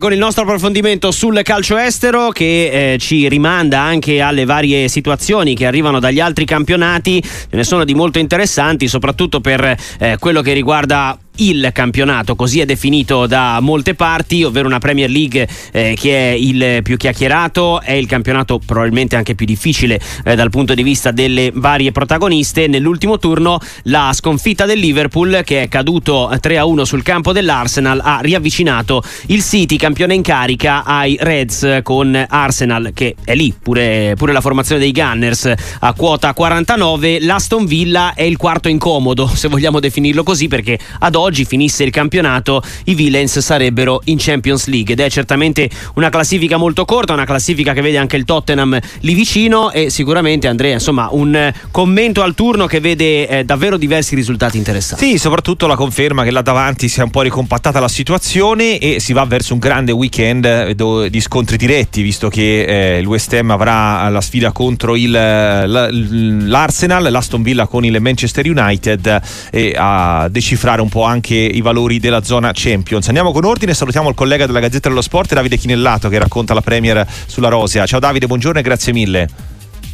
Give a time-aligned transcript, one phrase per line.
[0.00, 5.56] Con il nostro approfondimento sul calcio estero che eh, ci rimanda anche alle varie situazioni
[5.56, 10.40] che arrivano dagli altri campionati, ce ne sono di molto interessanti, soprattutto per eh, quello
[10.40, 15.94] che riguarda il campionato, così è definito da molte parti, ovvero una Premier League eh,
[15.98, 20.74] che è il più chiacchierato, è il campionato probabilmente anche più difficile eh, dal punto
[20.74, 22.66] di vista delle varie protagoniste.
[22.66, 29.02] Nell'ultimo turno la sconfitta del Liverpool che è caduto 3-1 sul campo dell'Arsenal ha riavvicinato
[29.26, 34.40] il City, campione in carica, ai Reds con Arsenal che è lì, pure, pure la
[34.40, 37.20] formazione dei Gunners a quota 49.
[37.20, 41.84] L'Aston Villa è il quarto incomodo, se vogliamo definirlo così, perché ad oggi oggi finisse
[41.84, 47.12] il campionato i Villains sarebbero in Champions League ed è certamente una classifica molto corta,
[47.12, 52.22] una classifica che vede anche il Tottenham lì vicino e sicuramente Andrea insomma un commento
[52.22, 55.04] al turno che vede eh, davvero diversi risultati interessanti.
[55.04, 59.00] Sì, soprattutto la conferma che là davanti si è un po' ricompattata la situazione e
[59.00, 63.34] si va verso un grande weekend eh, di scontri diretti visto che eh, il West
[63.34, 69.20] Ham avrà la sfida contro il, l'Arsenal, l'Aston Villa con il Manchester United
[69.50, 73.08] e a decifrare un po' anche anche i valori della zona Champions.
[73.08, 76.60] Andiamo con ordine, salutiamo il collega della Gazzetta dello Sport, Davide Chinellato, che racconta la
[76.60, 77.84] Premier sulla Rosia.
[77.86, 79.28] Ciao Davide, buongiorno e grazie mille.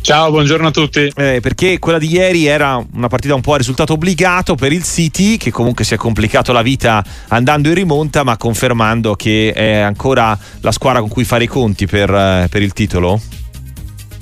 [0.02, 1.10] Ciao, buongiorno a tutti.
[1.16, 4.84] Eh, perché quella di ieri era una partita un po' a risultato obbligato per il
[4.84, 9.76] City, che comunque si è complicato la vita andando in rimonta, ma confermando che è
[9.78, 13.18] ancora la squadra con cui fare i conti per, eh, per il titolo?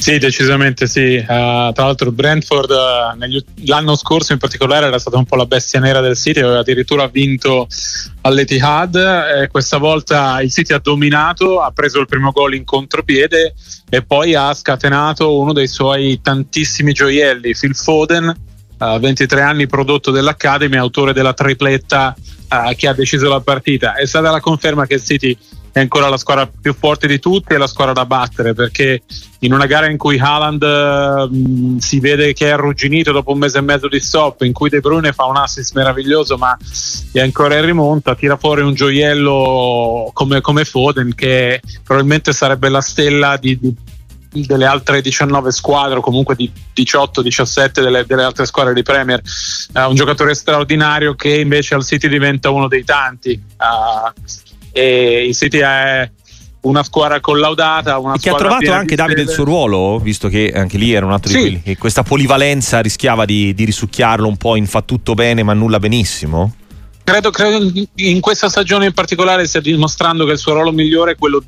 [0.02, 1.14] Sì, decisamente sì.
[1.16, 5.46] Uh, tra l'altro Brentford uh, negli, l'anno scorso in particolare era stata un po' la
[5.46, 7.68] bestia nera del City, aveva addirittura vinto
[8.22, 13.54] all'Etihad e questa volta il City ha dominato, ha preso il primo gol in contropiede
[13.88, 18.34] e poi ha scatenato uno dei suoi tantissimi gioielli, Phil Foden,
[18.78, 22.16] uh, 23 anni prodotto dell'Academy, autore della tripletta
[22.76, 23.94] che ha deciso la partita.
[23.94, 25.34] È stata la conferma che il City
[25.72, 29.02] è ancora la squadra più forte di tutte e la squadra da battere perché
[29.40, 30.62] in una gara in cui Haaland
[31.30, 34.68] mh, si vede che è arrugginito dopo un mese e mezzo di stop in cui
[34.68, 36.56] De Bruyne fa un assist meraviglioso ma
[37.10, 42.82] è ancora in rimonta tira fuori un gioiello come, come Foden che probabilmente sarebbe la
[42.82, 43.74] stella di, di
[44.32, 49.20] delle altre 19 squadre o comunque di 18-17 delle, delle, altre squadre di Premier.
[49.74, 53.40] Uh, un giocatore straordinario che invece al City diventa uno dei tanti.
[53.58, 54.10] Uh,
[54.72, 56.10] e il City è
[56.62, 57.98] una squadra collaudata.
[57.98, 61.06] Una e che ha trovato anche Davide il suo ruolo, visto che anche lì era
[61.06, 61.36] un altro sì.
[61.36, 65.42] di quelli che questa polivalenza rischiava di, di risucchiarlo un po' in fa tutto bene
[65.42, 66.54] ma nulla benissimo?
[67.04, 71.16] Credo, credo in questa stagione in particolare stia dimostrando che il suo ruolo migliore è
[71.16, 71.42] quello,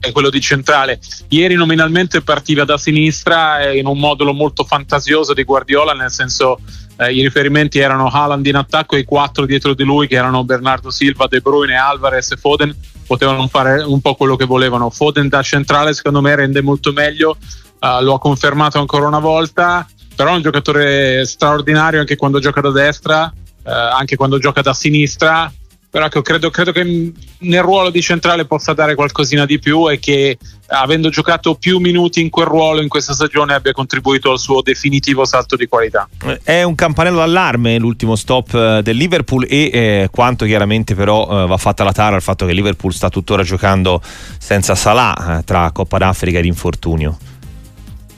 [0.00, 0.98] è quello di centrale.
[1.28, 6.58] Ieri nominalmente partiva da sinistra in un modulo molto fantasioso di Guardiola, nel senso
[6.96, 10.44] eh, i riferimenti erano Haaland in attacco e i quattro dietro di lui che erano
[10.44, 12.74] Bernardo Silva, De Bruyne, Alvarez e Foden
[13.06, 14.90] potevano fare un po' quello che volevano.
[14.90, 17.36] Foden da centrale secondo me rende molto meglio,
[17.80, 22.60] uh, lo ha confermato ancora una volta, però è un giocatore straordinario anche quando gioca
[22.60, 23.32] da destra,
[23.70, 25.52] uh, anche quando gioca da sinistra
[25.90, 29.98] però ecco, credo, credo, che nel ruolo di centrale possa dare qualcosina di più e
[29.98, 30.38] che
[30.68, 35.24] avendo giocato più minuti in quel ruolo in questa stagione abbia contribuito al suo definitivo
[35.24, 36.08] salto di qualità.
[36.44, 41.46] È un campanello d'allarme l'ultimo stop eh, del Liverpool e eh, quanto chiaramente però eh,
[41.48, 44.00] va fatta la tara al fatto che Liverpool sta tuttora giocando
[44.38, 47.18] senza Salah eh, tra Coppa d'Africa ed infortunio.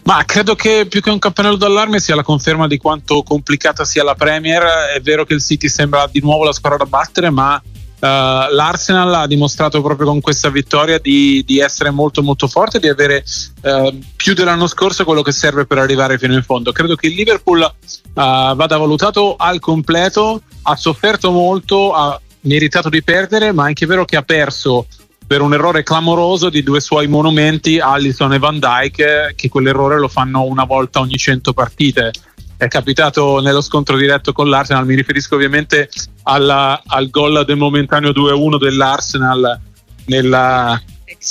[0.04, 4.02] Ma credo che più che un campanello d'allarme sia la conferma di quanto complicata sia
[4.02, 4.62] la Premier.
[4.96, 7.62] È vero che il City sembra di nuovo la squadra da battere, ma uh,
[8.00, 13.24] l'Arsenal ha dimostrato proprio con questa vittoria di, di essere molto molto forte, di avere
[13.62, 16.72] uh, più dell'anno scorso quello che serve per arrivare fino in fondo.
[16.72, 23.04] Credo che il Liverpool uh, vada valutato al completo, ha sofferto molto, ha meritato di
[23.04, 24.86] perdere, ma è anche vero che ha perso
[25.32, 30.09] per un errore clamoroso di due suoi monumenti, Allison e Van Dyke, che quell'errore lo
[30.09, 32.10] fanno una volta ogni 100 partite.
[32.54, 35.88] È capitato nello scontro diretto con l'Arsenal, mi riferisco ovviamente
[36.25, 39.59] alla, al gol del momentaneo 2-1 dell'Arsenal
[40.04, 40.78] nella,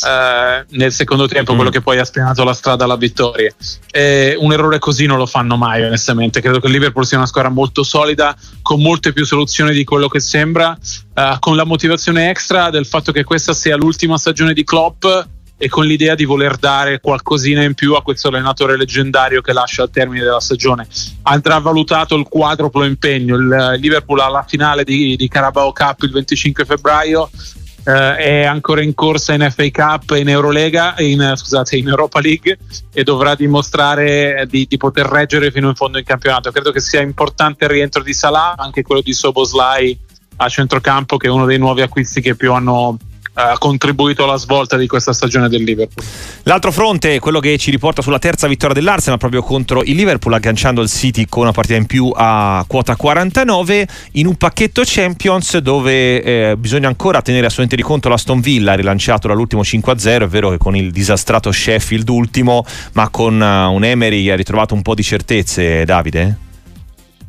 [0.05, 1.55] eh, nel secondo tempo, mm.
[1.55, 3.53] quello che poi ha spianato la strada alla vittoria.
[3.91, 6.41] Eh, un errore così non lo fanno mai, onestamente.
[6.41, 10.07] Credo che il Liverpool sia una squadra molto solida, con molte più soluzioni di quello
[10.07, 10.77] che sembra,
[11.13, 15.05] eh, con la motivazione extra del fatto che questa sia l'ultima stagione di Klopp
[15.61, 19.83] e con l'idea di voler dare qualcosina in più a questo allenatore leggendario che lascia
[19.83, 20.87] al termine della stagione.
[21.21, 23.35] Andrà valutato il quadruplo impegno.
[23.35, 27.29] Il Liverpool alla finale di, di Carabao Cup il 25 febbraio,
[27.83, 32.57] eh, è ancora in corsa in FA Cup, in Eurolega, in, scusate, in Europa League
[32.93, 36.51] e dovrà dimostrare di, di, poter reggere fino in fondo in campionato.
[36.51, 39.97] Credo che sia importante il rientro di Salah, anche quello di Soboslai
[40.37, 42.97] a centrocampo, che è uno dei nuovi acquisti che più hanno
[43.33, 46.05] ha contribuito alla svolta di questa stagione del Liverpool.
[46.43, 50.81] L'altro fronte, quello che ci riporta sulla terza vittoria dell'Arsenal proprio contro il Liverpool, agganciando
[50.81, 56.21] il City con una partita in più a quota 49 in un pacchetto Champions dove
[56.21, 60.57] eh, bisogna ancora tenere assolutamente di conto l'Aston Villa, rilanciato dall'ultimo 5-0, è vero che
[60.57, 65.03] con il disastrato Sheffield ultimo, ma con uh, un Emery ha ritrovato un po' di
[65.03, 66.49] certezze, Davide?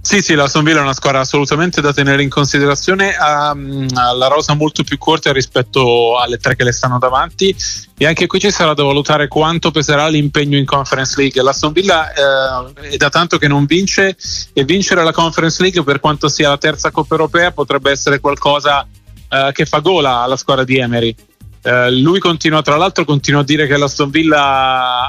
[0.05, 4.27] Sì, sì, la Villa è una squadra assolutamente da tenere in considerazione, ha um, la
[4.27, 7.55] rosa molto più corta rispetto alle tre che le stanno davanti
[7.97, 11.41] e anche qui ci sarà da valutare quanto peserà l'impegno in Conference League.
[11.41, 14.17] La Villa eh, è da tanto che non vince
[14.53, 18.85] e vincere la Conference League per quanto sia la terza Coppa Europea potrebbe essere qualcosa
[19.29, 21.15] eh, che fa gola alla squadra di Emery.
[21.65, 24.41] Eh, lui continua, tra l'altro, continua a dire che l'Aston Villa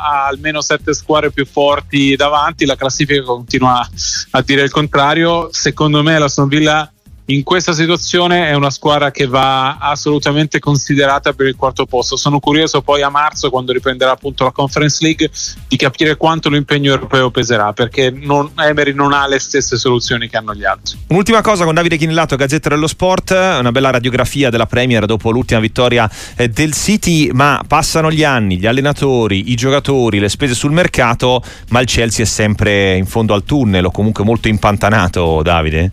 [0.02, 2.66] ha almeno sette squadre più forti davanti.
[2.66, 3.88] La classifica continua
[4.32, 5.50] a dire il contrario.
[5.52, 6.93] Secondo me, l'Aston Villa
[7.26, 12.18] in questa situazione è una squadra che va assolutamente considerata per il quarto posto.
[12.18, 15.30] Sono curioso poi a marzo, quando riprenderà appunto la Conference League,
[15.68, 20.36] di capire quanto l'impegno europeo peserà, perché non, Emery non ha le stesse soluzioni che
[20.36, 20.98] hanno gli altri.
[21.08, 25.62] Un'ultima cosa con Davide Chinellato, Gazzetta dello Sport, una bella radiografia della Premier dopo l'ultima
[25.62, 30.72] vittoria eh, del City, ma passano gli anni, gli allenatori, i giocatori, le spese sul
[30.72, 35.92] mercato, ma il Chelsea è sempre in fondo al tunnel o comunque molto impantanato, Davide?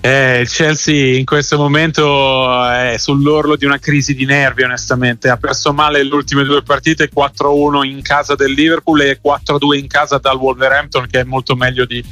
[0.00, 5.28] Eh, il Chelsea in questo momento è sull'orlo di una crisi di nervi, onestamente.
[5.28, 9.88] Ha perso male le ultime due partite, 4-1 in casa del Liverpool e 4-2 in
[9.88, 12.02] casa dal Wolverhampton, che è molto meglio di,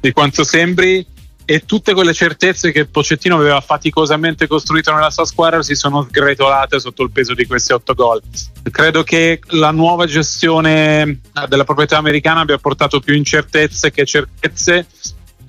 [0.00, 1.06] di quanto sembri.
[1.44, 6.78] E tutte quelle certezze che Pocettino aveva faticosamente costruito nella sua squadra si sono sgretolate
[6.78, 8.22] sotto il peso di questi otto gol.
[8.70, 14.86] Credo che la nuova gestione della proprietà americana abbia portato più incertezze che certezze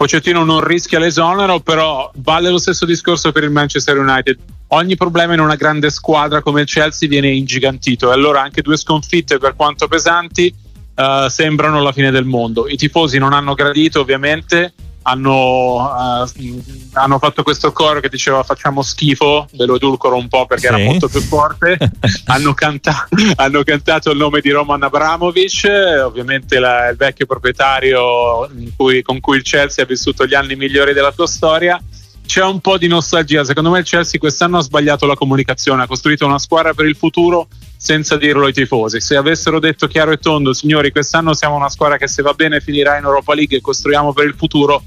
[0.04, 4.38] Pocettino non rischia l'esonero, però vale lo stesso discorso per il Manchester United.
[4.68, 8.76] Ogni problema in una grande squadra come il Chelsea viene ingigantito e allora anche due
[8.76, 10.54] sconfitte, per quanto pesanti,
[10.96, 12.68] uh, sembrano la fine del mondo.
[12.68, 14.74] I tifosi non hanno gradito ovviamente,
[15.04, 16.64] hanno, uh,
[16.94, 20.74] hanno, fatto questo coro che diceva facciamo schifo, ve lo edulcoro un po' perché sì.
[20.74, 21.78] era molto più forte,
[22.28, 25.70] hanno, canta- hanno, cantato il nome di Roman Abramovic,
[26.04, 30.94] ovviamente la, il vecchio proprietario cui, con cui il Chelsea ha vissuto gli anni migliori
[30.94, 31.82] della sua storia
[32.26, 33.44] c'è un po' di nostalgia.
[33.44, 36.96] Secondo me il Chelsea quest'anno ha sbagliato la comunicazione, ha costruito una squadra per il
[36.96, 37.48] futuro
[37.78, 39.02] senza dirlo ai tifosi.
[39.02, 42.62] Se avessero detto chiaro e tondo, signori, quest'anno siamo una squadra che se va bene
[42.62, 44.84] finirà in Europa League e costruiamo per il futuro,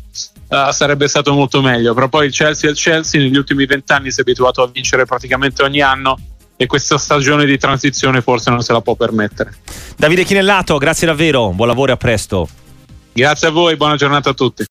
[0.48, 1.92] uh, sarebbe stato molto meglio.
[1.92, 5.04] Però poi il Chelsea è il Chelsea, negli ultimi vent'anni si è abituato a vincere
[5.04, 6.18] praticamente ogni anno
[6.56, 9.54] e questa stagione di transizione forse non se la può permettere.
[9.96, 12.48] Davide Chinellato, grazie davvero, buon lavoro e a presto.
[13.12, 14.64] Grazie a voi, buona giornata a tutti.